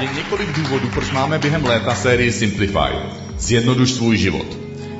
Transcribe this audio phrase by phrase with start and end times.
[0.00, 2.94] Je několik důvodů, proč máme během léta sérii Simplify.
[3.38, 4.46] Zjednoduš svůj život.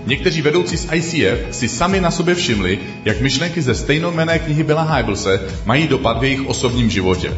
[0.07, 4.95] Někteří vedoucí z ICF si sami na sobě všimli, jak myšlenky ze stejnojmené knihy Billa
[4.95, 7.35] Hybelse mají dopad v jejich osobním životě.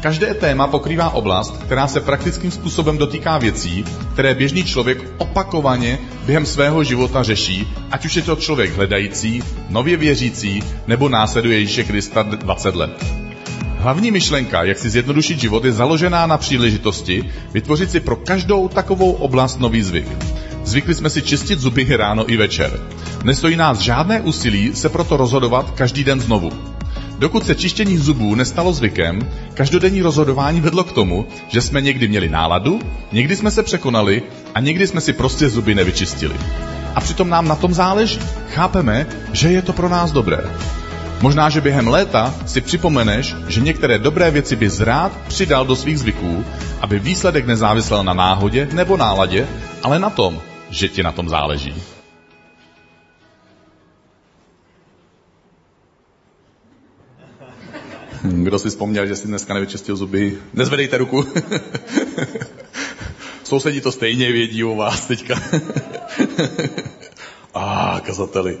[0.00, 6.46] Každé téma pokrývá oblast, která se praktickým způsobem dotýká věcí, které běžný člověk opakovaně během
[6.46, 12.22] svého života řeší, ať už je to člověk hledající, nově věřící nebo následuje Ježíše Krista
[12.22, 13.25] 20 let.
[13.86, 19.12] Hlavní myšlenka, jak si zjednodušit život, je založená na příležitosti vytvořit si pro každou takovou
[19.12, 20.08] oblast nový zvyk.
[20.64, 22.80] Zvykli jsme si čistit zuby ráno i večer.
[23.24, 26.52] Nestojí nás žádné úsilí se proto rozhodovat každý den znovu.
[27.18, 32.28] Dokud se čištění zubů nestalo zvykem, každodenní rozhodování vedlo k tomu, že jsme někdy měli
[32.28, 32.80] náladu,
[33.12, 34.22] někdy jsme se překonali
[34.54, 36.34] a někdy jsme si prostě zuby nevyčistili.
[36.94, 38.18] A přitom nám na tom záleží.
[38.54, 40.44] Chápeme, že je to pro nás dobré.
[41.22, 45.98] Možná, že během léta si připomeneš, že některé dobré věci bys rád přidal do svých
[45.98, 46.44] zvyků,
[46.80, 49.48] aby výsledek nezávislel na náhodě nebo náladě,
[49.82, 51.74] ale na tom, že ti na tom záleží.
[58.22, 61.24] Kdo si vzpomněl, že si dneska nevyčistil zuby, nezvedejte ruku.
[63.44, 65.34] Sousedí to stejně vědí u vás teďka.
[67.54, 68.58] A ah, kazateli.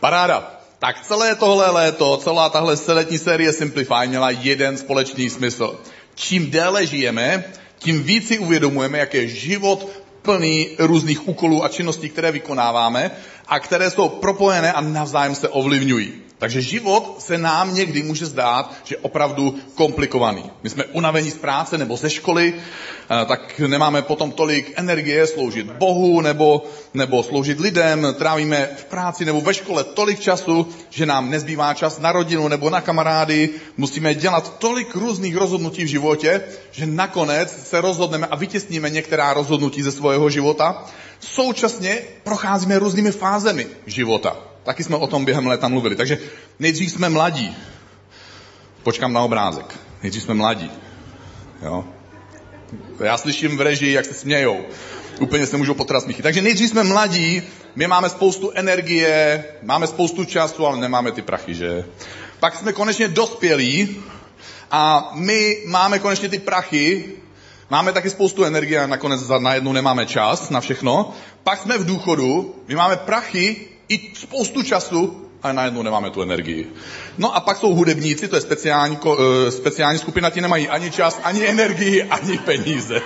[0.00, 0.63] Paráda.
[0.84, 5.80] Tak celé tohle léto, celá tahle seletní série Simplify měla jeden společný smysl.
[6.14, 7.44] Čím déle žijeme,
[7.78, 9.88] tím víc si uvědomujeme, jak je život
[10.22, 13.10] plný různých úkolů a činností, které vykonáváme
[13.48, 16.23] a které jsou propojené a navzájem se ovlivňují.
[16.44, 20.50] Takže život se nám někdy může zdát, že je opravdu komplikovaný.
[20.62, 25.72] My jsme unavení z práce nebo ze školy, eh, tak nemáme potom tolik energie sloužit
[25.72, 28.06] Bohu nebo, nebo sloužit lidem.
[28.18, 32.70] Trávíme v práci nebo ve škole tolik času, že nám nezbývá čas na rodinu nebo
[32.70, 33.50] na kamarády.
[33.76, 36.40] Musíme dělat tolik různých rozhodnutí v životě,
[36.72, 40.84] že nakonec se rozhodneme a vytěsníme některá rozhodnutí ze svého života.
[41.20, 44.53] Současně procházíme různými fázemi života.
[44.64, 45.96] Taky jsme o tom během léta mluvili.
[45.96, 46.18] Takže
[46.58, 47.56] nejdřív jsme mladí.
[48.82, 49.78] Počkám na obrázek.
[50.02, 50.70] Nejdřív jsme mladí.
[51.62, 51.84] Jo?
[53.00, 54.64] Já slyším v režii, jak se smějou.
[55.20, 56.22] Úplně se můžou potrat smíchy.
[56.22, 57.42] Takže nejdřív jsme mladí,
[57.76, 61.84] my máme spoustu energie, máme spoustu času, ale nemáme ty prachy, že?
[62.40, 63.96] Pak jsme konečně dospělí
[64.70, 67.04] a my máme konečně ty prachy,
[67.70, 71.12] máme taky spoustu energie a nakonec najednou nemáme čas na všechno.
[71.42, 73.56] Pak jsme v důchodu, my máme prachy
[73.88, 76.72] i spoustu času, a najednou nemáme tu energii.
[77.18, 81.20] No a pak jsou hudebníci, to je speciální, eh, speciální skupina, ti nemají ani čas,
[81.22, 83.00] ani energii, ani peníze.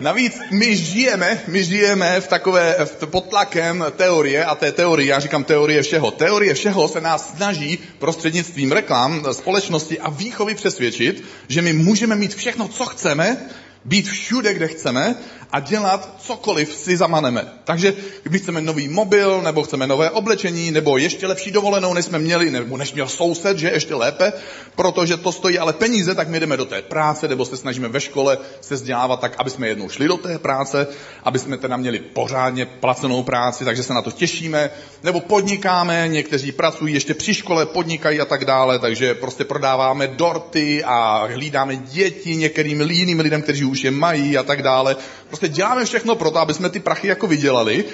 [0.00, 5.20] Navíc my žijeme, my žijeme v takové, v, pod tlakem teorie, a té teorie, já
[5.20, 6.10] říkám teorie všeho.
[6.10, 12.34] Teorie všeho se nás snaží prostřednictvím reklam, společnosti a výchovy přesvědčit, že my můžeme mít
[12.34, 13.48] všechno, co chceme,
[13.84, 15.14] být všude, kde chceme
[15.52, 17.46] a dělat cokoliv si zamaneme.
[17.64, 22.18] Takže když chceme nový mobil, nebo chceme nové oblečení, nebo ještě lepší dovolenou, než jsme
[22.18, 24.32] měli, nebo než měl soused, že ještě lépe,
[24.76, 28.00] protože to stojí ale peníze, tak my jdeme do té práce, nebo se snažíme ve
[28.00, 30.86] škole se vzdělávat tak, aby jsme jednou šli do té práce,
[31.24, 34.70] aby jsme teda měli pořádně placenou práci, takže se na to těšíme,
[35.02, 40.84] nebo podnikáme, někteří pracují ještě při škole, podnikají a tak dále, takže prostě prodáváme dorty
[40.84, 44.96] a hlídáme děti některým jiným lidem, kteří už je mají a tak dále.
[45.36, 47.84] Prostě děláme všechno pro to, aby jsme ty prachy jako vydělali,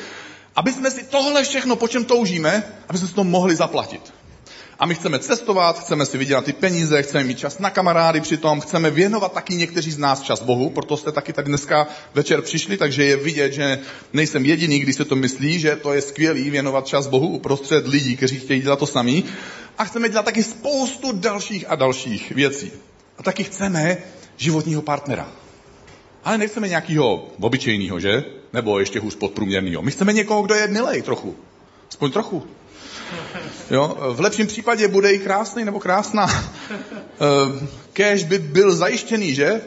[0.56, 4.14] aby jsme si tohle všechno, po čem toužíme, aby jsme si to mohli zaplatit.
[4.78, 8.60] A my chceme cestovat, chceme si vydělat ty peníze, chceme mít čas na kamarády přitom,
[8.60, 12.76] chceme věnovat taky někteří z nás čas Bohu, proto jste taky tady dneska večer přišli,
[12.76, 13.78] takže je vidět, že
[14.12, 18.16] nejsem jediný, když se to myslí, že to je skvělý věnovat čas Bohu uprostřed lidí,
[18.16, 19.24] kteří chtějí dělat to samý.
[19.78, 22.72] A chceme dělat taky spoustu dalších a dalších věcí.
[23.18, 23.96] A taky chceme
[24.36, 25.41] životního partnera.
[26.24, 28.24] Ale nechceme nějakého obyčejného, že?
[28.52, 29.82] Nebo ještě hůř podprůměrného.
[29.82, 31.36] My chceme někoho, kdo je milej trochu.
[31.88, 32.46] Aspoň trochu.
[33.70, 33.96] Jo?
[34.10, 36.26] V lepším případě bude i krásný nebo krásná.
[37.92, 39.60] Kež by byl zajištěný, že?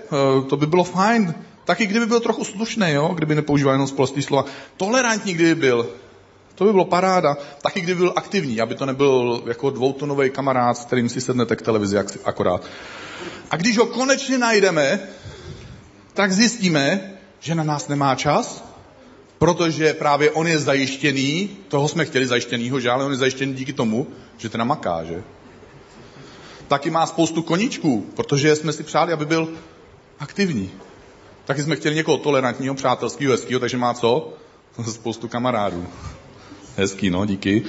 [0.50, 1.34] To by bylo fajn.
[1.66, 3.12] Taky kdyby byl trochu slušný, jo?
[3.16, 4.46] kdyby nepoužíval jenom spolstý slova.
[4.78, 5.90] Tolerantní kdyby byl.
[6.56, 7.38] To by bylo paráda.
[7.62, 11.62] Taky kdyby byl aktivní, aby to nebyl jako dvoutonový kamarád, s kterým si sednete k
[11.62, 12.64] televizi akorát.
[13.52, 15.00] A když ho konečně najdeme,
[16.16, 18.64] tak zjistíme, že na nás nemá čas,
[19.38, 23.74] protože právě on je zajištěný, toho jsme chtěli zajištěnýho, že ale on je zajištěný díky
[23.74, 24.08] tomu,
[24.38, 25.24] že to namaká, že?
[26.68, 29.50] Taky má spoustu koníčků, protože jsme si přáli, aby byl
[30.20, 30.72] aktivní.
[31.46, 34.34] Taky jsme chtěli někoho tolerantního, přátelského, hezkého, takže má co?
[34.92, 35.88] Spoustu kamarádů.
[36.78, 37.64] Hezký, no, díky.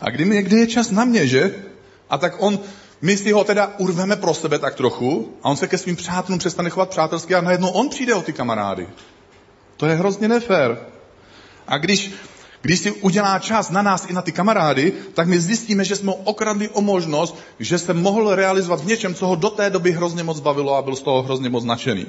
[0.00, 1.54] A kdy, mi, kdy je čas na mě, že?
[2.10, 2.58] A tak on
[3.02, 6.38] My si ho teda urveme pro sebe tak trochu a on se ke svým přátelům
[6.38, 8.88] přestane chovat přátelsky a najednou on přijde o ty kamarády.
[9.76, 10.78] To je hrozně nefér.
[11.66, 12.10] A když,
[12.62, 16.12] když si udělá čas na nás i na ty kamarády, tak my zjistíme, že jsme
[16.24, 20.22] okradli o možnost, že se mohl realizovat v něčem, co ho do té doby hrozně
[20.22, 22.06] moc bavilo a byl z toho hrozně moc nadšený.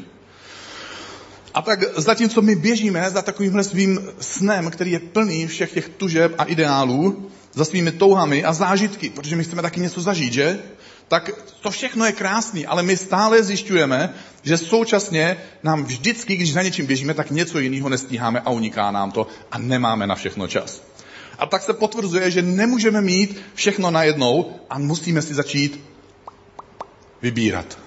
[1.54, 6.36] A tak zatímco my běžíme za takovýmhle svým snem, který je plný všech těch tužeb
[6.38, 10.60] a ideálů, za svými touhami a zážitky, protože my chceme taky něco zažít, že?
[11.08, 11.30] Tak
[11.62, 14.14] to všechno je krásný, ale my stále zjišťujeme,
[14.44, 19.12] že současně nám vždycky, když za něčím běžíme, tak něco jiného nestíháme a uniká nám
[19.12, 20.84] to a nemáme na všechno čas.
[21.40, 25.80] A tak se potvrzuje, že nemůžeme mít všechno najednou a musíme si začít
[27.22, 27.78] vybírat.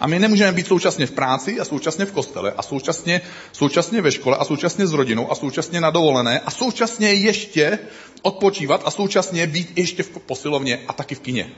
[0.00, 3.20] A my nemůžeme být současně v práci a současně v kostele a současně,
[3.52, 7.78] současně ve škole a současně s rodinou a současně na dovolené a současně ještě
[8.22, 11.50] odpočívat a současně být ještě v posilovně a taky v kině.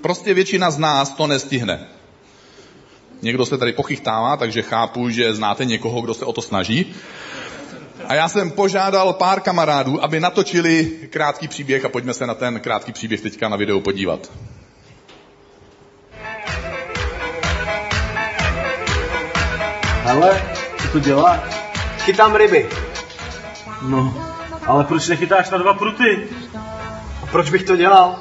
[0.00, 1.86] Prostě většina z nás to nestihne.
[3.22, 6.94] Někdo se tady pochychtává, takže chápu, že znáte někoho, kdo se o to snaží.
[8.06, 12.60] A já jsem požádal pár kamarádů, aby natočili krátký příběh a pojďme se na ten
[12.60, 14.30] krátký příběh teďka na videu podívat.
[20.04, 20.42] Hele,
[20.82, 21.44] co to dělá?
[21.98, 22.68] Chytám ryby.
[23.82, 24.14] No,
[24.66, 26.28] ale proč nechytáš na dva pruty?
[27.22, 28.16] A proč bych to dělal?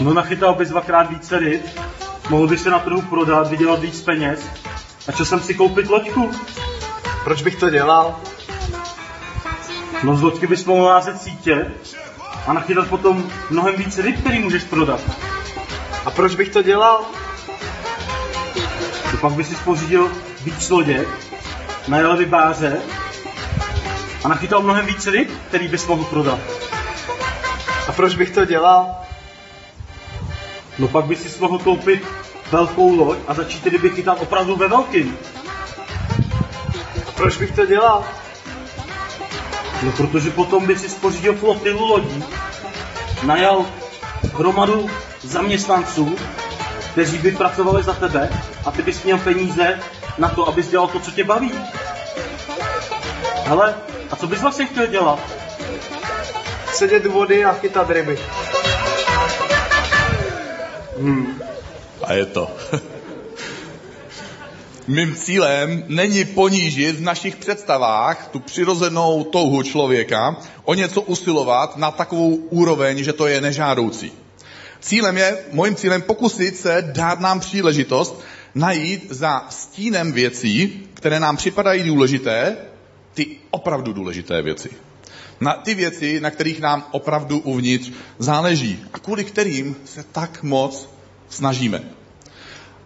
[0.00, 1.66] No nachytal bys dvakrát více ryb,
[2.30, 4.46] mohl bys se na trhu prodat, vydělat víc peněz
[5.08, 6.30] a časem si koupit loďku.
[7.24, 8.20] Proč bych to dělal?
[10.02, 11.72] No z loďky bys mohl názet sítě
[12.46, 15.00] a nachytat potom mnohem víc ryb, který můžeš prodat.
[16.04, 17.04] A proč bych to dělal?
[19.10, 20.10] To pak bys si pořídil
[20.44, 21.08] víc loděk,
[21.88, 22.82] najel rybáře
[24.24, 26.38] a nachytal mnohem víc ryb, který bys mohl prodat.
[27.88, 28.94] A proč bych to dělal?
[30.78, 32.02] No pak bys si mohl koupit
[32.50, 35.18] velkou loď a začít ty ryby chytat opravdu ve velkým.
[37.08, 38.04] A proč bych to dělal?
[39.82, 42.24] No protože potom by si spořídil flotilu lodí,
[43.22, 43.66] najal
[44.34, 44.90] hromadu
[45.22, 46.16] zaměstnanců,
[46.92, 48.30] kteří by pracovali za tebe
[48.64, 49.78] a ty bys měl peníze
[50.18, 51.52] na to, abys dělal to, co tě baví.
[53.44, 53.74] Hele,
[54.10, 55.18] a co bys vlastně chtěl dělat?
[56.72, 58.18] Sedět u vody a chytat ryby.
[61.00, 61.40] Hmm.
[62.04, 62.50] A je to.
[64.86, 71.90] Mým cílem není ponížit v našich představách tu přirozenou touhu člověka o něco usilovat na
[71.90, 74.12] takovou úroveň, že to je nežádoucí.
[74.80, 78.20] Cílem je, mojím cílem pokusit se dát nám příležitost
[78.54, 82.56] najít za stínem věcí, které nám připadají důležité,
[83.14, 84.70] ty opravdu důležité věci.
[85.40, 90.88] Na ty věci, na kterých nám opravdu uvnitř záleží a kvůli kterým se tak moc
[91.28, 91.82] snažíme.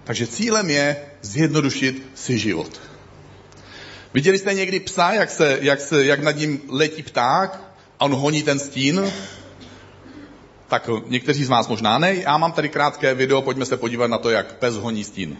[0.04, 2.80] Takže cílem je zjednodušit si život.
[4.14, 7.60] Viděli jste někdy psa, jak, se, jak, se, jak nad ním letí pták
[8.00, 9.12] a on honí ten stín?
[10.72, 12.14] Tak někteří z vás možná ne.
[12.14, 15.36] Já mám tady krátké video, pojďme se podívat na to, jak pes honí stín.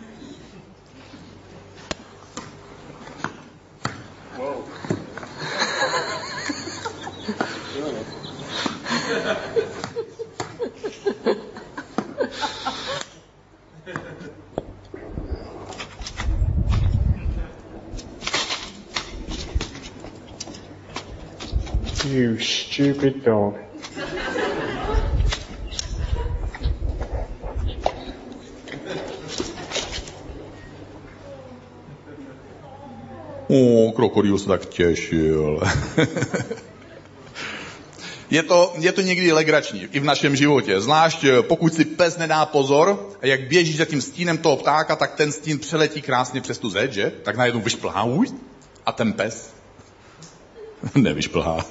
[22.05, 23.72] You stupid dog.
[33.55, 35.61] O, krokodýl se tak těšil.
[38.31, 40.81] je, to, je to někdy legrační i v našem životě.
[40.81, 44.97] Zvlášť eh, pokud si pes nedá pozor a jak běží za tím stínem toho ptáka,
[44.97, 47.13] tak ten stín přeletí krásně přes tu zeď, že?
[47.23, 48.09] Tak najednou vyšplhá
[48.87, 49.51] a ten pes
[50.95, 51.59] nevyšplhá.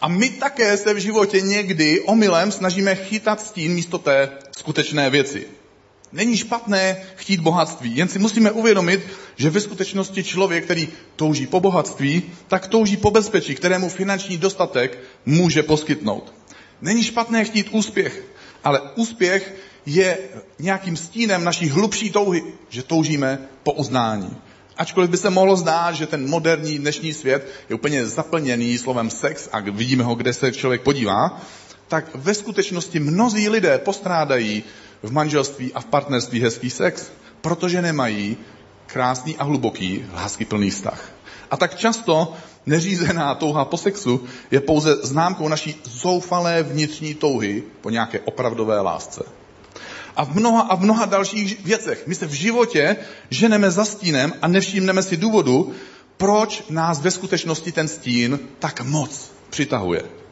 [0.00, 5.46] a my také se v životě někdy omylem snažíme chytat stín místo té skutečné věci.
[6.14, 9.00] Není špatné chtít bohatství, jen si musíme uvědomit,
[9.36, 14.98] že ve skutečnosti člověk, který touží po bohatství, tak touží po bezpečí, kterému finanční dostatek
[15.26, 16.34] může poskytnout.
[16.80, 18.22] Není špatné chtít úspěch,
[18.64, 19.54] ale úspěch
[19.86, 20.18] je
[20.58, 24.36] nějakým stínem naší hlubší touhy, že toužíme po uznání.
[24.76, 29.48] Ačkoliv by se mohlo zdát, že ten moderní dnešní svět je úplně zaplněný slovem sex
[29.52, 31.40] a vidíme ho, kde se člověk podívá,
[31.88, 34.64] tak ve skutečnosti mnozí lidé postrádají
[35.04, 38.36] v manželství a v partnerství hezký sex, protože nemají
[38.86, 41.12] krásný a hluboký, láskyplný vztah.
[41.50, 42.32] A tak často
[42.66, 49.24] neřízená touha po sexu je pouze známkou naší zoufalé vnitřní touhy po nějaké opravdové lásce.
[50.16, 52.06] A v mnoha a v mnoha dalších věcech.
[52.06, 52.96] My se v životě
[53.30, 55.72] ženeme za stínem a nevšimneme si důvodu,
[56.16, 60.23] proč nás ve skutečnosti ten stín tak moc přitahuje.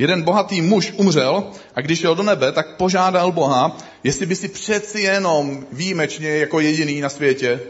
[0.00, 4.48] Jeden bohatý muž umřel a když šel do nebe, tak požádal Boha, jestli by si
[4.48, 7.60] přeci jenom výjimečně jako jediný na světě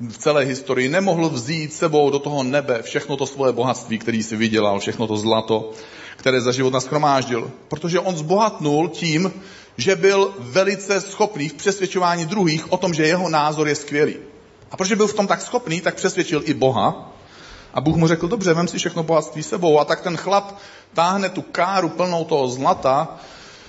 [0.00, 4.36] v celé historii nemohl vzít sebou do toho nebe všechno to svoje bohatství, který si
[4.36, 5.70] vydělal, všechno to zlato,
[6.16, 7.50] které za život naskromáždil.
[7.68, 9.32] Protože on zbohatnul tím,
[9.76, 14.16] že byl velice schopný v přesvědčování druhých o tom, že jeho názor je skvělý.
[14.70, 17.15] A protože byl v tom tak schopný, tak přesvědčil i Boha.
[17.76, 19.78] A Bůh mu řekl, dobře, vem si všechno bohatství sebou.
[19.78, 20.58] A tak ten chlap
[20.94, 23.16] táhne tu káru plnou toho zlata,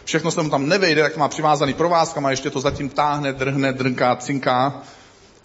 [0.03, 4.15] všechno se mu tam nevejde, tak má přivázaný provázkama, ještě to zatím táhne, drhne, drnká,
[4.15, 4.81] cinká.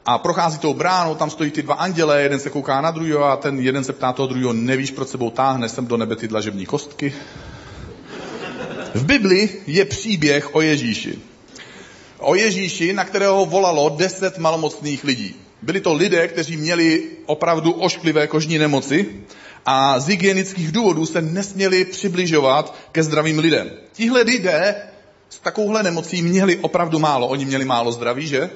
[0.07, 3.37] A prochází tou bránou, tam stojí ty dva anděle, jeden se kouká na druhého a
[3.37, 6.66] ten jeden se ptá toho druhého, nevíš, proč sebou táhne sem do nebe ty dlažební
[6.66, 7.14] kostky?
[8.95, 11.19] V Bibli je příběh o Ježíši.
[12.19, 15.37] O Ježíši, na kterého volalo deset malomocných lidí.
[15.62, 19.23] Byli to lidé, kteří měli opravdu ošklivé kožní nemoci
[19.66, 23.71] a z hygienických důvodů se nesměli přibližovat ke zdravým lidem.
[23.92, 24.75] Tihle lidé
[25.31, 27.28] s takovouhle nemocí měli opravdu málo.
[27.28, 28.50] Oni měli málo zdraví, že?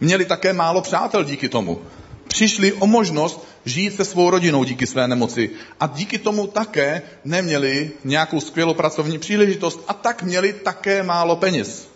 [0.00, 1.82] Měli také málo přátel díky tomu.
[2.28, 5.50] Přišli o možnost žít se svou rodinou díky své nemoci.
[5.80, 11.95] A díky tomu také neměli nějakou skvělou pracovní příležitost a tak měli také málo peněz.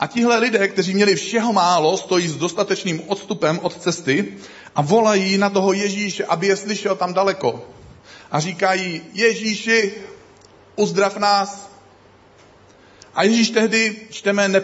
[0.00, 4.34] A tihle lidé, kteří měli všeho málo, stojí s dostatečným odstupem od cesty
[4.74, 7.68] a volají na toho Ježíše, aby je slyšel tam daleko.
[8.30, 9.92] A říkají, Ježíši,
[10.76, 11.70] uzdrav nás.
[13.14, 14.62] A Ježíš tehdy čteme, ne,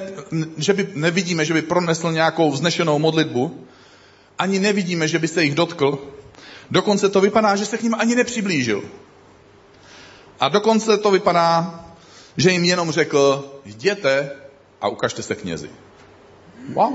[0.57, 3.67] že by, nevidíme, že by pronesl nějakou vznešenou modlitbu,
[4.39, 5.99] ani nevidíme, že by se jich dotkl.
[6.71, 8.83] Dokonce to vypadá, že se k ním ani nepřiblížil.
[10.41, 11.81] A dokonce to vypadá,
[12.37, 14.31] že jim jenom řekl, jděte
[14.81, 15.71] a ukažte se knězi.
[16.75, 16.93] Wow.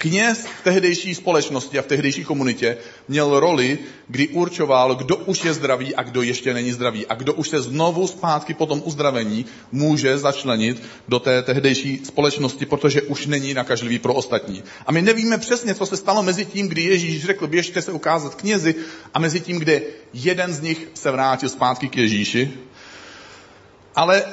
[0.00, 2.76] Kněz v tehdejší společnosti a v tehdejší komunitě
[3.08, 3.78] měl roli,
[4.08, 7.06] kdy určoval, kdo už je zdravý a kdo ještě není zdravý.
[7.06, 12.66] A kdo už se znovu zpátky po tom uzdravení může začlenit do té tehdejší společnosti,
[12.66, 14.62] protože už není nakažlivý pro ostatní.
[14.86, 18.34] A my nevíme přesně, co se stalo mezi tím, kdy Ježíš řekl, běžte se ukázat
[18.34, 18.74] knězi,
[19.14, 22.52] a mezi tím, kde jeden z nich se vrátil zpátky k Ježíši.
[23.96, 24.24] Ale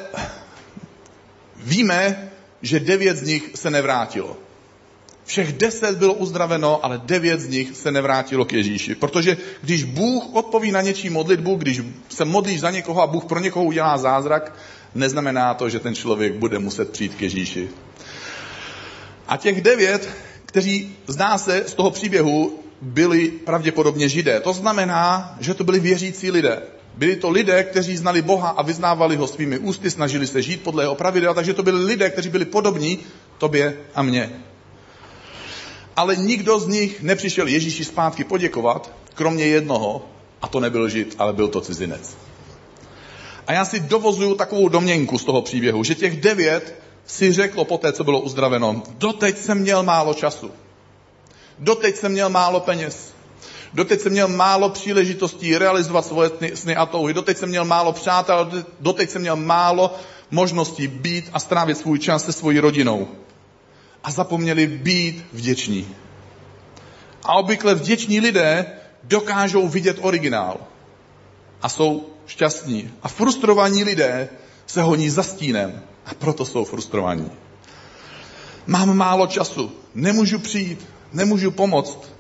[1.55, 2.31] víme,
[2.62, 4.38] že devět z nich se nevrátilo.
[5.26, 8.96] Všech deset bylo uzdraveno, ale devět z nich se nevrátilo k Ježíši.
[8.96, 13.40] Protože když Bůh odpoví na něčí modlitbu, když se modlíš za někoho a Bůh pro
[13.40, 14.56] někoho udělá zázrak,
[14.96, 17.70] neznamená to, že ten člověk bude muset přijít k Ježíši.
[19.28, 20.10] A těch devět,
[20.46, 24.40] kteří zdá se z toho příběhu byli pravděpodobně židé.
[24.40, 26.62] To znamená, že to byli věřící lidé.
[26.98, 30.84] Byli to lidé, kteří znali Boha a vyznávali ho svými ústy, snažili se žít podle
[30.84, 33.00] jeho pravidel, takže to byli lidé, kteří byli podobní
[33.38, 34.42] tobě a mně.
[35.96, 40.06] Ale nikdo z nich nepřišel Ježíši zpátky poděkovat, kromě jednoho,
[40.42, 42.18] a to nebyl žid, ale byl to cizinec.
[43.48, 47.77] A já si dovozuju takovou domněnku z toho příběhu, že těch devět si řeklo po
[47.77, 50.51] té, co bylo uzdraveno, doteď jsem měl málo času.
[51.60, 53.16] Doteď jsem měl málo peněz.
[53.77, 57.13] Doteď jsem měl málo příležitostí realizovat svoje sny a touhy.
[57.13, 59.96] Doteď jsem měl málo přátel, doteď jsem měl málo
[60.31, 63.07] možností být a strávit svůj čas se svojí rodinou.
[64.03, 65.88] A zapomněli být vděční.
[67.24, 68.65] A obvykle vděční lidé
[69.03, 70.57] dokážou vidět originál.
[71.62, 72.91] A jsou šťastní.
[73.01, 74.29] A frustrovaní lidé
[74.65, 75.81] se honí za stínem.
[76.05, 77.31] A proto jsou frustrovaní.
[78.67, 82.16] Mám málo času, nemůžu přijít, nemůžu pomoct,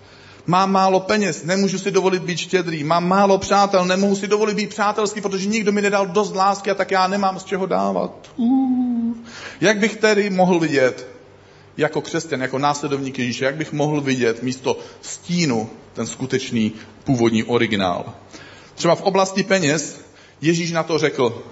[0.47, 4.69] mám málo peněz, nemůžu si dovolit být štědrý, mám málo přátel, nemohu si dovolit být
[4.69, 8.31] přátelský, protože nikdo mi nedal dost lásky a tak já nemám z čeho dávat.
[8.35, 9.15] Uh.
[9.61, 11.07] Jak bych tedy mohl vidět,
[11.77, 16.71] jako křesťan, jako následovník Ježíše, jak bych mohl vidět místo stínu ten skutečný
[17.03, 18.13] původní originál.
[18.75, 20.01] Třeba v oblasti peněz
[20.41, 21.43] Ježíš na to řekl,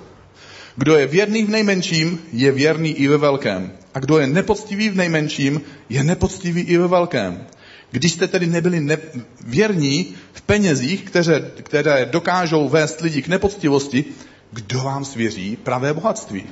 [0.76, 3.72] kdo je věrný v nejmenším, je věrný i ve velkém.
[3.94, 7.48] A kdo je nepoctivý v nejmenším, je nepoctivý i ve velkém.
[7.92, 8.98] Když jste tedy nebyli ne-
[9.46, 14.06] věrní v penězích, které, které dokážou vést lidi k nepoctivosti,
[14.52, 16.44] kdo vám svěří pravé bohatství?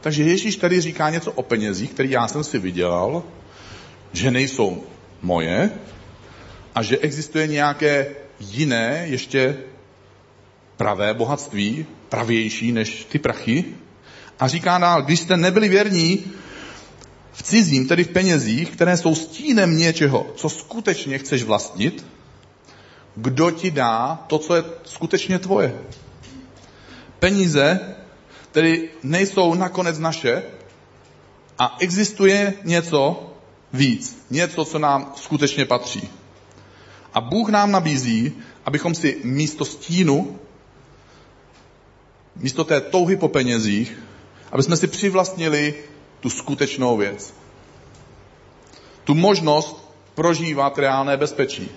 [0.00, 3.22] Takže Ježíš tady říká něco o penězích, který já jsem si vydělal,
[4.12, 4.82] že nejsou
[5.22, 5.70] moje
[6.74, 8.06] a že existuje nějaké
[8.40, 9.56] jiné, ještě
[10.76, 13.64] pravé bohatství, pravější než ty prachy.
[14.40, 16.24] A říká dál, když jste nebyli věrní
[17.38, 22.06] v cizím, tedy v penězích, které jsou stínem něčeho, co skutečně chceš vlastnit,
[23.16, 25.74] kdo ti dá to, co je skutečně tvoje.
[27.18, 27.94] Peníze
[28.52, 30.42] tedy nejsou nakonec naše
[31.58, 33.30] a existuje něco
[33.72, 36.08] víc, něco, co nám skutečně patří.
[37.14, 38.32] A Bůh nám nabízí,
[38.64, 40.38] abychom si místo stínu,
[42.36, 43.98] místo té touhy po penězích,
[44.52, 45.74] aby jsme si přivlastnili
[46.20, 47.34] tu skutečnou věc.
[49.04, 51.68] Tu možnost prožívat reálné bezpečí.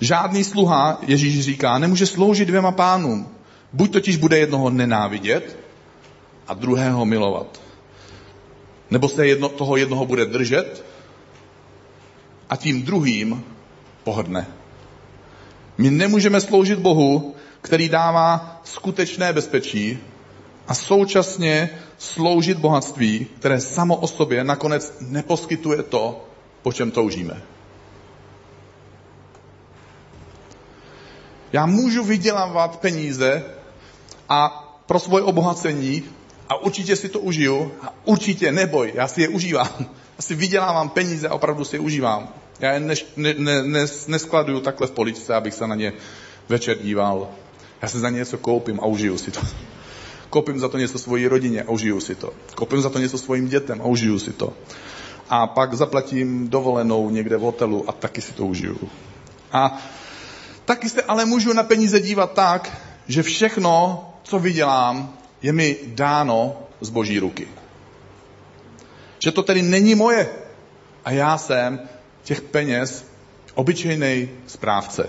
[0.00, 3.28] Žádný sluha, Ježíš říká, nemůže sloužit dvěma pánům.
[3.72, 5.58] Buď totiž bude jednoho nenávidět
[6.48, 7.60] a druhého milovat.
[8.90, 10.84] Nebo se jedno, toho jednoho bude držet
[12.50, 13.44] a tím druhým
[14.04, 14.46] pohodne.
[15.78, 19.98] My nemůžeme sloužit Bohu, který dává skutečné bezpečí
[20.68, 21.70] a současně
[22.00, 26.24] sloužit bohatství, které samo o sobě nakonec neposkytuje to,
[26.62, 27.42] po čem toužíme.
[31.52, 33.44] Já můžu vydělávat peníze
[34.28, 34.48] a
[34.86, 36.02] pro svoje obohacení
[36.48, 39.68] a určitě si to užiju a určitě neboj, já si je užívám.
[40.20, 42.28] Já si vydělávám peníze a opravdu si je užívám.
[42.58, 45.92] Já je ne, ne, ne, neskladuju takhle v poličce, abych se na ně
[46.48, 47.28] večer díval.
[47.82, 49.40] Já si za ně něco koupím a užiju si to.
[50.30, 52.32] Koupím za to něco svojí rodině a užiju si to.
[52.54, 54.52] Koupím za to něco svým dětem a užiju si to.
[55.28, 58.78] A pak zaplatím dovolenou někde v hotelu a taky si to užiju.
[59.52, 59.82] A
[60.64, 66.56] taky se ale můžu na peníze dívat tak, že všechno, co vydělám, je mi dáno
[66.80, 67.48] z boží ruky.
[69.18, 70.28] Že to tedy není moje.
[71.04, 71.80] A já jsem
[72.22, 73.04] těch peněz
[73.54, 75.08] obyčejný správce.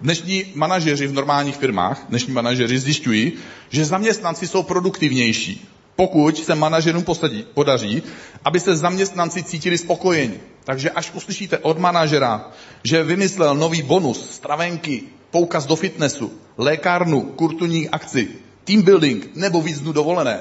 [0.00, 3.32] Dnešní manažeři v normálních firmách, dnešní manažeři zjišťují,
[3.70, 8.02] že zaměstnanci jsou produktivnější, pokud se manažerům posadí, podaří,
[8.44, 10.40] aby se zaměstnanci cítili spokojeni.
[10.64, 12.50] Takže až uslyšíte od manažera,
[12.82, 18.28] že vymyslel nový bonus, stravenky, poukaz do fitnessu, lékárnu, kurtuní akci,
[18.64, 20.38] team building nebo dnů dovolené,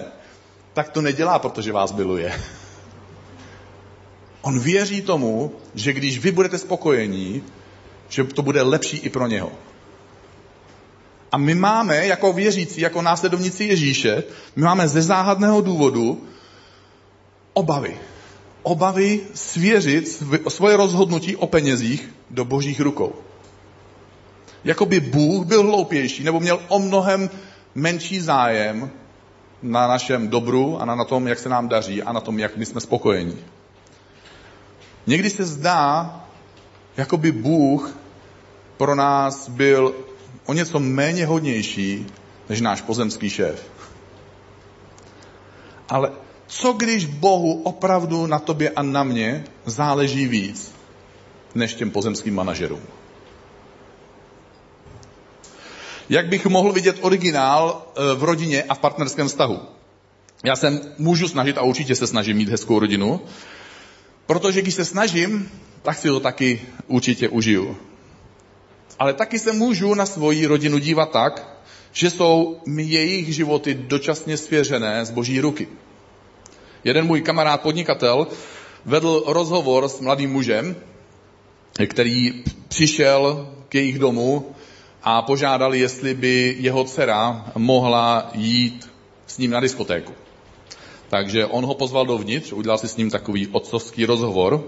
[0.73, 2.41] tak to nedělá, protože vás miluje.
[4.41, 7.43] On věří tomu, že když vy budete spokojení,
[8.09, 9.51] že to bude lepší i pro něho.
[11.31, 14.23] A my máme, jako věřící, jako následovníci Ježíše,
[14.55, 16.27] my máme ze záhadného důvodu
[17.53, 17.97] obavy.
[18.63, 23.13] Obavy svěřit svoje rozhodnutí o penězích do božích rukou.
[24.63, 27.29] Jakoby Bůh byl hloupější, nebo měl o mnohem
[27.75, 28.91] menší zájem
[29.61, 32.65] na našem dobru a na tom, jak se nám daří a na tom, jak my
[32.65, 33.37] jsme spokojení.
[35.07, 36.24] Někdy se zdá,
[36.97, 37.97] jako by Bůh
[38.77, 39.95] pro nás byl
[40.45, 42.05] o něco méně hodnější
[42.49, 43.71] než náš pozemský šéf.
[45.89, 46.11] Ale
[46.47, 50.71] co když Bohu opravdu na tobě a na mě záleží víc
[51.55, 52.81] než těm pozemským manažerům?
[56.09, 59.59] Jak bych mohl vidět originál eh, v rodině a v partnerském vztahu?
[60.45, 63.21] Já se můžu snažit a určitě se snažím mít hezkou rodinu,
[64.25, 65.49] protože když se snažím,
[65.85, 67.77] tak si to taky určitě užiju.
[68.99, 74.37] Ale taky se můžu na svoji rodinu dívat tak, že jsou mi jejich životy dočasně
[74.37, 75.67] svěřené z boží ruky.
[76.83, 78.27] Jeden můj kamarád podnikatel
[78.85, 80.75] vedl rozhovor s mladým mužem,
[81.87, 84.55] který přišel k jejich domu
[85.03, 88.89] a požádal, jestli by jeho dcera mohla jít
[89.27, 90.13] s ním na diskotéku.
[91.09, 94.63] Takže on ho pozval dovnitř, udělal si s ním takový otcovský rozhovor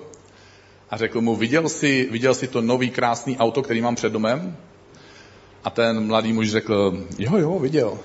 [0.90, 4.58] a řekl mu, viděl jsi, viděl jsi to nový krásný auto, který mám před domem?
[5.64, 7.98] A ten mladý muž řekl, jo, jo, viděl.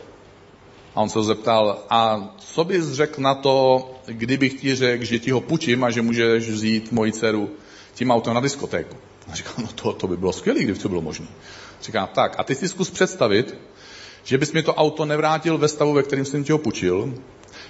[0.95, 5.18] A on se ho zeptal, a co bys řekl na to, kdybych ti řekl, že
[5.18, 7.51] ti ho půjčím a že můžeš vzít moji dceru
[7.95, 8.97] tím auto na diskotéku?
[9.29, 11.27] A říkal, no to, to by bylo skvělé, kdyby to bylo možné.
[11.83, 13.59] Říká, tak, a ty si zkus představit,
[14.25, 17.14] že bys mi to auto nevrátil ve stavu, ve kterém jsem ti ho půjčil,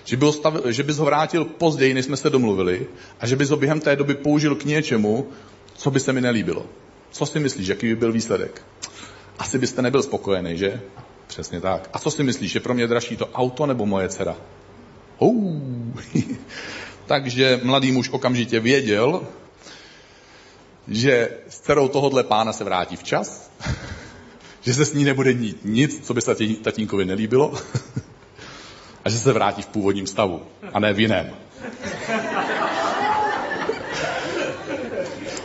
[0.04, 2.86] že, byl stav, že bys ho vrátil později, než jsme se domluvili,
[3.20, 5.28] a že bys ho během té doby použil k něčemu,
[5.74, 6.66] co by se mi nelíbilo.
[7.10, 8.62] Co si myslíš, jaký by byl výsledek?
[9.38, 10.80] Asi byste nebyl spokojený, že?
[11.26, 11.90] Přesně tak.
[11.92, 14.36] A co si myslíš, je pro mě dražší to auto nebo moje dcera?
[15.18, 15.34] Oh.
[17.06, 19.26] Takže mladý muž okamžitě věděl,
[20.88, 23.50] že s dcerou tohohle pána se vrátí včas,
[24.60, 27.54] že se s ní nebude nít nic, co by se tatínkovi nelíbilo
[29.04, 31.30] a že se vrátí v původním stavu a ne v jiném.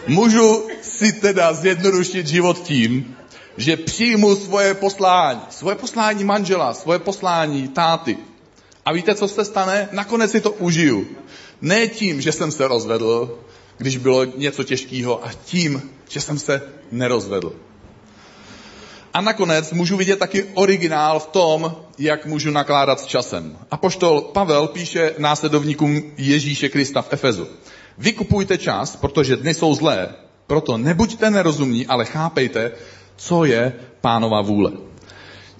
[0.07, 3.15] Můžu si teda zjednodušit život tím,
[3.57, 8.17] že přijmu svoje poslání, svoje poslání manžela, svoje poslání táty.
[8.85, 9.89] A víte, co se stane?
[9.91, 11.07] Nakonec si to užiju.
[11.61, 13.39] Ne tím, že jsem se rozvedl,
[13.77, 17.53] když bylo něco těžkého, a tím, že jsem se nerozvedl.
[19.13, 23.57] A nakonec můžu vidět taky originál v tom, jak můžu nakládat s časem.
[23.71, 27.47] A poštol Pavel píše následovníkům Ježíše Krista v Efezu.
[27.97, 30.09] Vykupujte čas, protože dny jsou zlé.
[30.47, 32.71] Proto nebuďte nerozumní, ale chápejte,
[33.15, 34.71] co je pánova vůle.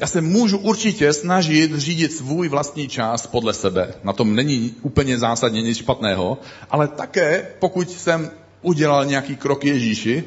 [0.02, 3.94] Já se můžu určitě snažit řídit svůj vlastní čas podle sebe.
[4.04, 6.38] Na tom není úplně zásadně nic špatného,
[6.70, 8.32] ale také pokud jsem
[8.62, 10.24] udělal nějaký krok Ježíši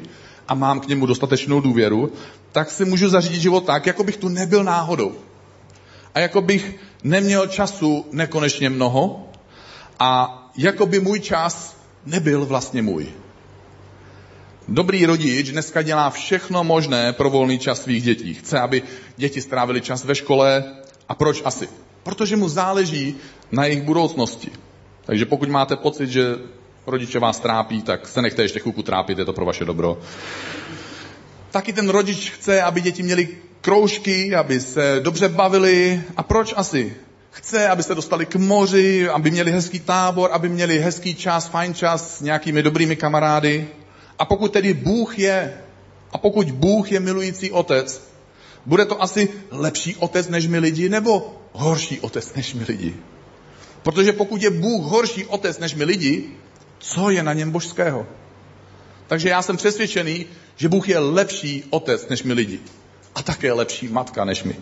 [0.47, 2.11] a mám k němu dostatečnou důvěru,
[2.51, 5.15] tak si můžu zařídit život tak, jako bych tu nebyl náhodou.
[6.15, 9.29] A jako bych neměl času nekonečně mnoho
[9.99, 13.07] a jako by můj čas nebyl vlastně můj.
[14.67, 18.33] Dobrý rodič dneska dělá všechno možné pro volný čas svých dětí.
[18.33, 18.83] Chce, aby
[19.17, 20.63] děti strávili čas ve škole.
[21.09, 21.69] A proč asi?
[22.03, 23.15] Protože mu záleží
[23.51, 24.51] na jejich budoucnosti.
[25.05, 26.35] Takže pokud máte pocit, že
[26.87, 29.97] rodiče vás trápí, tak se nechte ještě chvilku trápit, je to pro vaše dobro.
[31.51, 33.27] Taky ten rodič chce, aby děti měli
[33.61, 36.03] kroužky, aby se dobře bavili.
[36.17, 36.95] A proč asi?
[37.31, 41.73] Chce, aby se dostali k moři, aby měli hezký tábor, aby měli hezký čas, fajn
[41.73, 43.67] čas s nějakými dobrými kamarády.
[44.19, 45.53] A pokud tedy Bůh je,
[46.11, 48.11] a pokud Bůh je milující otec,
[48.65, 52.95] bude to asi lepší otec než my lidi, nebo horší otec než my lidi?
[53.83, 56.29] Protože pokud je Bůh horší otec než my lidi,
[56.79, 58.07] co je na něm božského?
[59.07, 60.25] Takže já jsem přesvědčený,
[60.61, 62.59] že Bůh je lepší otec než my lidi.
[63.15, 64.55] A také lepší matka než my.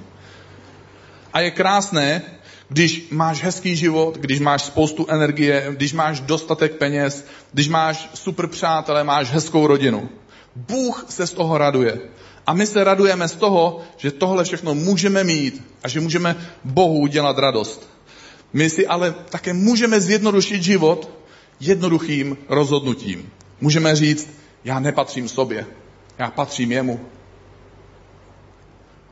[1.34, 2.22] A je krásné,
[2.70, 8.48] když máš hezký život, když máš spoustu energie, když máš dostatek peněz, když máš super
[8.48, 10.10] přátelé, máš hezkou rodinu.
[10.56, 12.00] Bůh se z toho raduje.
[12.48, 17.08] A my se radujeme z toho, že tohle všechno můžeme mít a že můžeme Bohu
[17.08, 17.90] dělat radost.
[18.54, 21.10] My si ale také můžeme zjednodušit život
[21.60, 23.30] jednoduchým rozhodnutím.
[23.62, 24.30] Můžeme říct,
[24.64, 25.66] já nepatřím sobě,
[26.20, 27.00] já patřím jemu.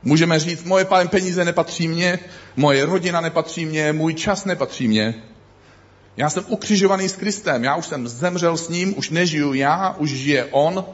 [0.04, 2.20] Můžeme říct, moje peníze nepatří mně,
[2.56, 5.24] moje rodina nepatří mně, můj čas nepatří mně.
[6.18, 10.10] Já jsem ukřižovaný s Kristem, já už jsem zemřel s ním, už nežiju já, už
[10.10, 10.86] žije on.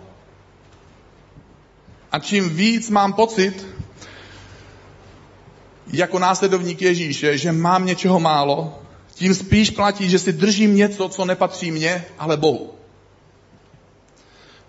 [2.12, 3.68] A čím víc mám pocit,
[5.94, 8.82] jako následovník Ježíše, že mám něčeho málo,
[9.16, 12.83] tím spíš platí, že si držím něco, co nepatří mně, ale Bohu.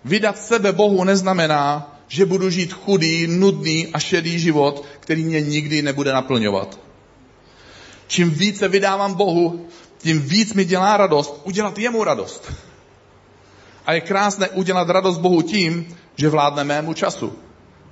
[0.04, 5.82] Vydat sebe Bohu neznamená, že budu žít chudý, nudný a šedý život, který mě nikdy
[5.82, 6.80] nebude naplňovat.
[8.06, 9.66] Čím více vydávám Bohu,
[9.98, 12.52] tím víc mi dělá radost udělat jemu radost.
[13.86, 17.32] A je krásné udělat radost Bohu tím, že vládne mému času.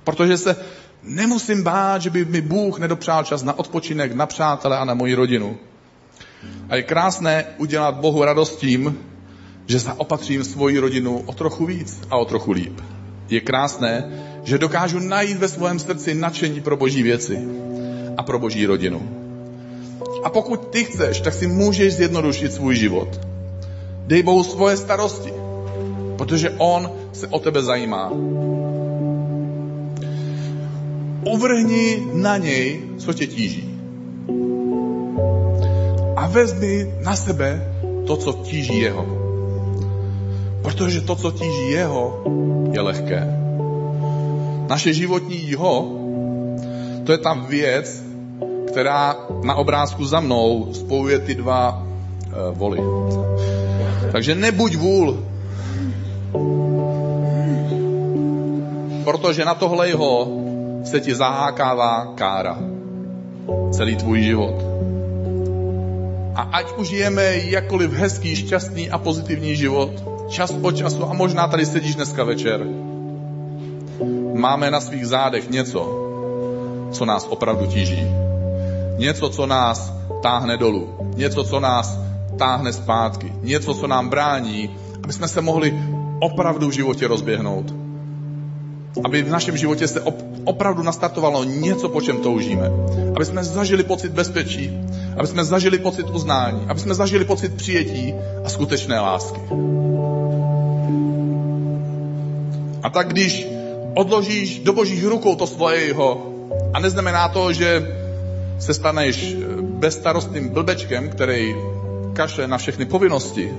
[0.03, 0.55] Protože se
[1.03, 5.15] nemusím bát, že by mi Bůh nedopřál čas na odpočinek, na přátele a na moji
[5.15, 5.57] rodinu.
[6.69, 8.99] A je krásné udělat Bohu radost tím,
[9.67, 12.81] že zaopatřím svoji rodinu o trochu víc a o trochu líp
[13.29, 14.03] je krásné,
[14.43, 17.39] že dokážu najít ve svém srdci nadšení pro boží věci
[18.17, 19.01] a pro boží rodinu.
[20.23, 23.19] A pokud ty chceš, tak si můžeš zjednodušit svůj život.
[24.07, 25.33] Dej Bohu svoje starosti,
[26.17, 28.11] protože On se o tebe zajímá.
[31.23, 33.79] Uvrhni na něj, co tě tíží.
[36.15, 37.73] A vezmi na sebe
[38.07, 39.22] to, co tíží jeho.
[40.63, 42.23] Protože to, co tíží jeho,
[42.71, 43.27] je lehké.
[44.69, 45.91] Naše životní jeho,
[47.05, 48.03] to je ta věc,
[48.67, 52.79] která na obrázku za mnou spojuje ty dva uh, voly.
[54.11, 55.23] Takže nebuď vůl,
[59.03, 60.27] protože na tohle jeho
[60.83, 62.57] se ti zahákává kára.
[63.71, 64.55] Celý tvůj život.
[66.35, 71.47] A ať už žijeme jakkoliv hezký, šťastný a pozitivní život, čas po času a možná
[71.47, 72.65] tady sedíš dneska večer.
[74.33, 75.81] Máme na svých zádech něco,
[76.91, 78.07] co nás opravdu tíží.
[78.97, 79.93] Něco, co nás
[80.23, 80.89] táhne dolů.
[81.15, 81.99] Něco, co nás
[82.37, 83.33] táhne zpátky.
[83.41, 84.69] Něco, co nám brání,
[85.03, 85.73] aby jsme se mohli
[86.19, 87.73] opravdu v životě rozběhnout.
[89.05, 92.71] Aby v našem životě se op- opravdu nastartovalo něco, po čem toužíme.
[93.15, 94.71] Aby jsme zažili pocit bezpečí,
[95.17, 98.13] aby jsme zažili pocit uznání, aby jsme zažili pocit přijetí
[98.45, 99.41] a skutečné lásky.
[102.83, 103.47] A tak když
[103.93, 106.33] odložíš do božích rukou to svojeho
[106.73, 107.97] a neznamená to, že
[108.59, 111.55] se staneš bezstarostným blbečkem, který
[112.13, 113.51] kaše na všechny povinnosti,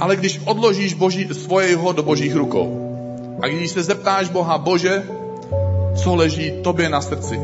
[0.00, 2.84] ale když odložíš boží, svojeho do božích rukou
[3.42, 5.02] a když se zeptáš Boha, Bože,
[5.96, 7.40] co leží tobě na srdci,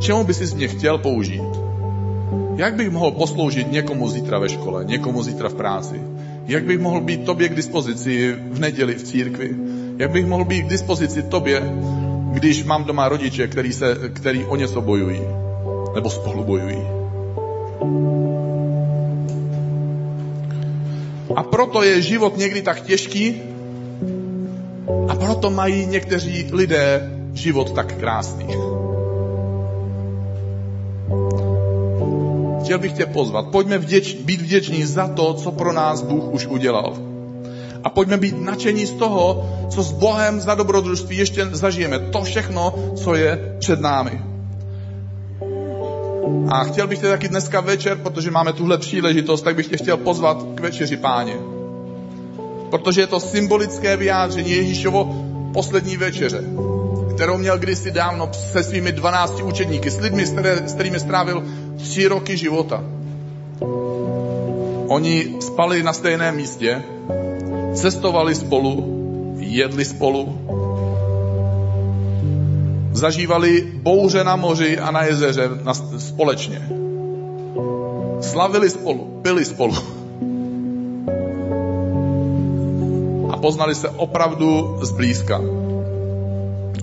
[0.00, 1.42] čemu by si mě chtěl použít?
[2.56, 6.00] Jak bych mohl posloužit někomu zítra ve škole, někomu zítra v práci?
[6.50, 9.50] Jak bych mohl být tobě k dispozici v neděli v církvi?
[9.98, 11.62] Jak bych mohl být k dispozici tobě,
[12.32, 15.20] když mám doma rodiče, který, se, který o něco bojují?
[15.94, 16.82] Nebo spolu bojují?
[21.36, 23.42] A proto je život někdy tak těžký
[25.08, 28.46] a proto mají někteří lidé život tak krásný.
[32.70, 36.46] Chtěl bych tě pozvat, pojďme vděč, být vděční za to, co pro nás Bůh už
[36.46, 36.96] udělal.
[37.84, 41.98] A pojďme být nadšení z toho, co s Bohem za dobrodružství ještě zažijeme.
[41.98, 44.22] To všechno, co je před námi.
[46.48, 49.96] A chtěl bych tě taky dneska večer, protože máme tuhle příležitost, tak bych tě chtěl
[49.96, 51.34] pozvat k večeři páně.
[52.70, 56.44] Protože je to symbolické vyjádření Ježíšovo poslední večeře,
[57.20, 60.26] kterou měl kdysi dávno se svými 12 učedníky, s lidmi,
[60.66, 61.44] s kterými strávil
[61.76, 62.84] tři roky života.
[64.88, 66.82] Oni spali na stejném místě,
[67.74, 68.72] cestovali spolu,
[69.38, 70.38] jedli spolu,
[72.92, 76.68] zažívali bouře na moři a na jezeře na, společně.
[78.20, 79.74] Slavili spolu, pili spolu.
[83.30, 85.59] A poznali se opravdu zblízka.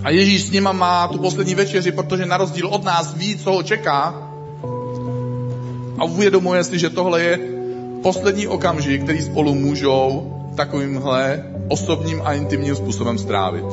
[0.04, 3.52] A Ježíš s nima má tu poslední večeři, protože na rozdíl od nás ví, co
[3.52, 4.30] ho čeká.
[5.98, 7.40] A uvědomuje si, že tohle je
[8.04, 13.66] poslední okamžik, který spolu můžou takovýmhle osobním a intimním způsobem strávit.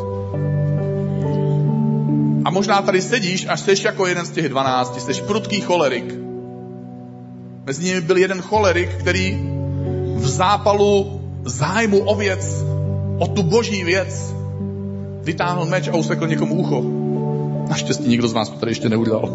[2.44, 6.14] A možná tady sedíš a jsi jako jeden z těch dvanácti, jsi prudký cholerik.
[7.66, 9.38] Mezi nimi byl jeden cholerik, který
[10.16, 12.64] v zápalu zájmu o věc,
[13.18, 14.34] o tu boží věc,
[15.24, 16.82] vytáhl meč a usekl někomu ucho.
[17.68, 19.28] Naštěstí nikdo z vás to tady ještě neudělal.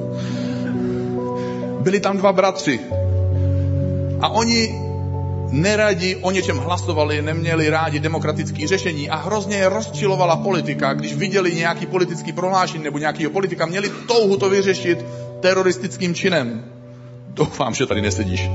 [1.81, 2.79] Byli tam dva bratři.
[4.21, 4.81] A oni
[5.51, 11.55] neradi o něčem hlasovali, neměli rádi demokratické řešení a hrozně je rozčilovala politika, když viděli
[11.55, 15.05] nějaký politický prohlášení nebo nějakého politika, měli touhu to vyřešit
[15.39, 16.65] teroristickým činem.
[17.27, 18.49] Doufám, že tady nesedíš.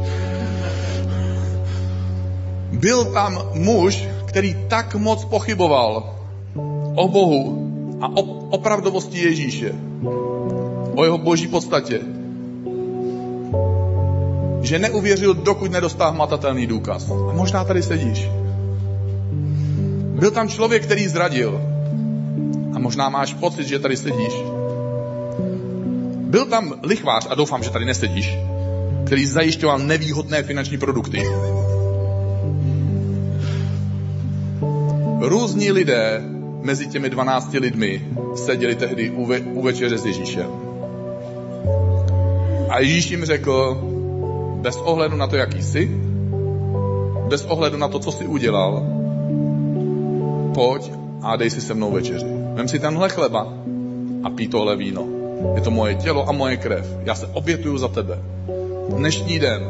[2.73, 6.15] Byl tam muž, který tak moc pochyboval
[6.95, 9.73] o Bohu a o opravdovosti Ježíše,
[10.95, 12.01] o jeho boží podstatě,
[14.63, 17.11] že neuvěřil, dokud nedostal hmatatelný důkaz.
[17.11, 18.29] A možná tady sedíš.
[20.21, 21.61] Byl tam člověk, který zradil.
[22.75, 24.35] A možná máš pocit, že tady sedíš.
[26.17, 28.39] Byl tam lichvář, a doufám, že tady nesedíš,
[29.07, 31.23] který zajišťoval nevýhodné finanční produkty.
[35.21, 36.34] Různí lidé
[36.65, 38.03] mezi těmi 12 lidmi
[38.35, 40.51] seděli tehdy u, ve, u večeře s Ježíšem.
[42.69, 43.83] A Ježíš jim řekl,
[44.61, 46.01] bez ohledu na to, jaký jsi,
[47.29, 48.83] bez ohledu na to, co jsi udělal,
[50.55, 52.27] pojď a dej si se mnou večeři.
[52.55, 53.53] Vem si tenhle chleba
[54.25, 55.07] a pí tohle víno.
[55.55, 56.87] Je to moje tělo a moje krev.
[57.05, 58.19] Já se obětuju za tebe.
[58.89, 59.63] Dnešní den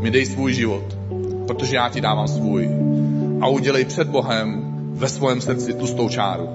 [0.00, 0.96] mi dej svůj život,
[1.46, 2.68] protože já ti dávám svůj.
[3.40, 4.69] A udělej před Bohem
[5.00, 6.48] ve svém srdci tustou čáru.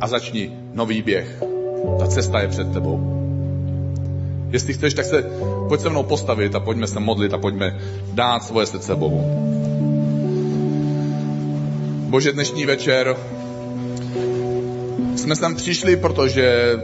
[0.00, 1.42] A začni nový běh.
[1.98, 3.20] Ta cesta je před tebou.
[4.50, 5.24] Jestli chceš, tak se
[5.68, 7.80] pojď se mnou postavit a pojďme se modlit a pojďme
[8.12, 9.20] dát svoje srdce Bohu.
[12.08, 13.16] Bože, dnešní večer
[15.16, 16.76] jsme sem přišli, protože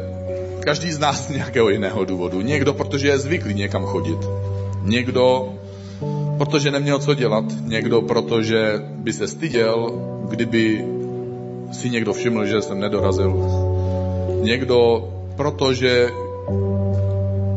[0.60, 2.40] každý z nás z nějakého jiného důvodu.
[2.40, 4.18] Někdo, protože je zvyklý někam chodit.
[4.82, 5.54] Někdo,
[6.38, 7.44] protože neměl co dělat.
[7.64, 10.95] Někdo, protože by se styděl, kdyby
[11.76, 13.36] si někdo všiml, že jsem nedorazil.
[14.42, 16.08] Někdo, protože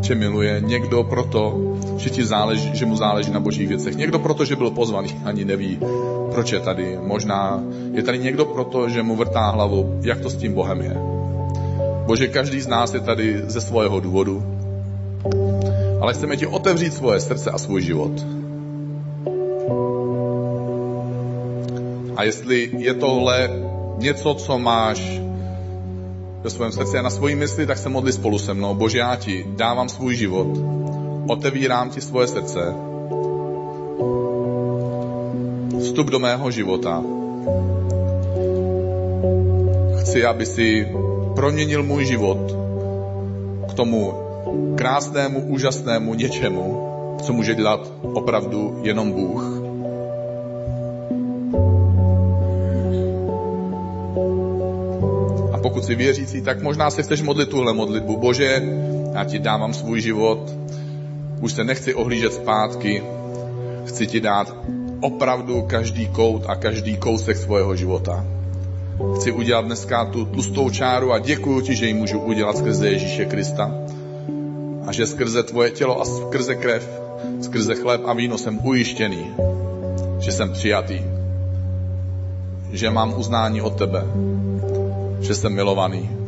[0.01, 1.57] tě miluje, někdo proto,
[1.97, 5.45] že, ti záleží, že mu záleží na božích věcech, někdo proto, že byl pozvaný, ani
[5.45, 5.79] neví,
[6.31, 6.97] proč je tady.
[7.01, 10.97] Možná je tady někdo proto, že mu vrtá hlavu, jak to s tím Bohem je.
[12.05, 14.43] Bože, každý z nás je tady ze svého důvodu,
[16.01, 18.11] ale chceme ti otevřít svoje srdce a svůj život.
[22.15, 23.49] A jestli je tohle
[23.99, 25.21] něco, co máš
[26.43, 28.75] ve svém srdci a na svoji mysli, tak se modli spolu se mnou.
[28.75, 30.47] Bože, já ti dávám svůj život,
[31.27, 32.73] otevírám ti svoje srdce,
[35.79, 37.03] vstup do mého života.
[39.99, 40.87] Chci, aby si
[41.35, 42.55] proměnil můj život
[43.69, 44.13] k tomu
[44.75, 46.89] krásnému, úžasnému něčemu,
[47.21, 49.58] co může dělat opravdu jenom Bůh.
[55.79, 58.17] Pokud jsi věřící, tak možná se chceš modlit tuhle modlitbu.
[58.17, 58.63] Bože,
[59.13, 60.51] já ti dávám svůj život,
[61.41, 63.03] už se nechci ohlížet zpátky,
[63.85, 64.55] chci ti dát
[65.01, 68.25] opravdu každý kout a každý kousek svého života.
[69.15, 73.25] Chci udělat dneska tu tlustou čáru a děkuji ti, že ji můžu udělat skrze Ježíše
[73.25, 73.71] Krista.
[74.85, 77.01] A že skrze tvoje tělo a skrze krev,
[77.41, 79.31] skrze chléb a víno jsem ujištěný,
[80.19, 80.99] že jsem přijatý,
[82.71, 84.03] že mám uznání od tebe,
[85.19, 86.18] že jsem milovaný